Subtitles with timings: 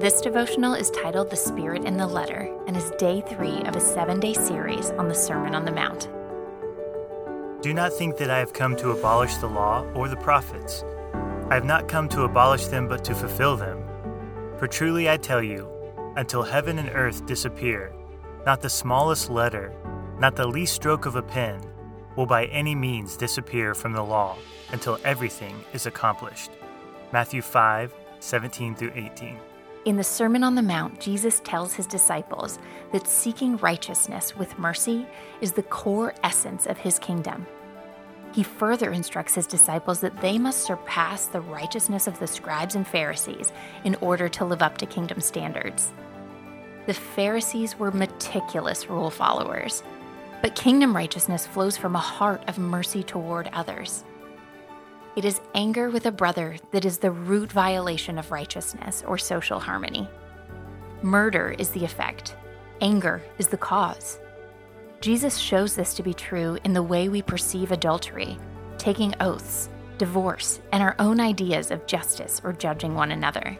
[0.00, 3.80] This devotional is titled The Spirit and the Letter and is day three of a
[3.80, 6.08] seven day series on the Sermon on the Mount.
[7.62, 10.86] Do not think that I have come to abolish the law or the prophets.
[11.50, 13.84] I have not come to abolish them, but to fulfill them.
[14.56, 15.68] For truly I tell you,
[16.16, 17.92] until heaven and earth disappear,
[18.46, 19.70] not the smallest letter,
[20.18, 21.60] not the least stroke of a pen,
[22.16, 24.38] will by any means disappear from the law
[24.72, 26.52] until everything is accomplished.
[27.12, 29.38] Matthew 5 17 through 18.
[29.86, 32.58] In the Sermon on the Mount, Jesus tells his disciples
[32.92, 35.06] that seeking righteousness with mercy
[35.40, 37.46] is the core essence of his kingdom.
[38.34, 42.86] He further instructs his disciples that they must surpass the righteousness of the scribes and
[42.86, 43.52] Pharisees
[43.84, 45.92] in order to live up to kingdom standards.
[46.84, 49.82] The Pharisees were meticulous rule followers,
[50.42, 54.04] but kingdom righteousness flows from a heart of mercy toward others.
[55.16, 59.58] It is anger with a brother that is the root violation of righteousness or social
[59.58, 60.08] harmony.
[61.02, 62.36] Murder is the effect,
[62.80, 64.20] anger is the cause.
[65.00, 68.38] Jesus shows this to be true in the way we perceive adultery,
[68.78, 73.58] taking oaths, divorce, and our own ideas of justice or judging one another.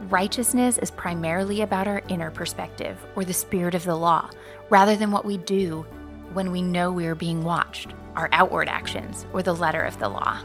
[0.00, 4.28] Righteousness is primarily about our inner perspective or the spirit of the law,
[4.68, 5.86] rather than what we do
[6.34, 10.08] when we know we are being watched, our outward actions, or the letter of the
[10.08, 10.40] law.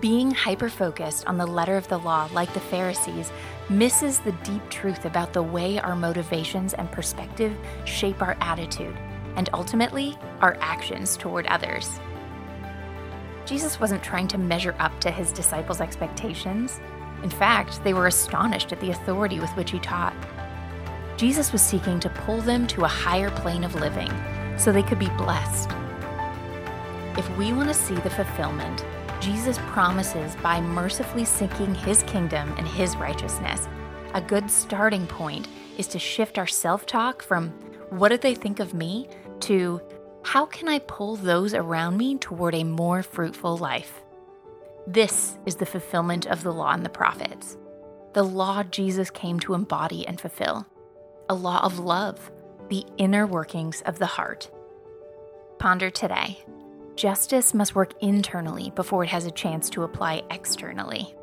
[0.00, 3.30] Being hyper focused on the letter of the law, like the Pharisees,
[3.70, 8.96] misses the deep truth about the way our motivations and perspective shape our attitude
[9.36, 12.00] and ultimately our actions toward others.
[13.46, 16.80] Jesus wasn't trying to measure up to his disciples' expectations.
[17.22, 20.14] In fact, they were astonished at the authority with which he taught.
[21.16, 24.10] Jesus was seeking to pull them to a higher plane of living
[24.58, 25.70] so they could be blessed.
[27.16, 28.84] If we want to see the fulfillment
[29.20, 33.68] Jesus promises by mercifully seeking his kingdom and his righteousness,
[34.14, 35.46] a good starting point
[35.78, 37.50] is to shift our self talk from
[37.90, 39.08] what do they think of me
[39.40, 39.80] to
[40.24, 44.02] how can I pull those around me toward a more fruitful life?
[44.86, 47.56] This is the fulfillment of the law and the prophets,
[48.14, 50.66] the law Jesus came to embody and fulfill,
[51.28, 52.30] a law of love
[52.70, 54.50] the inner workings of the heart.
[55.58, 56.42] Ponder today.
[56.94, 61.14] Justice must work internally before it has a chance to apply externally.